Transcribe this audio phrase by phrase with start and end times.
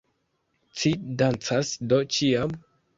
[0.79, 2.63] Ci dancas do ĉiam?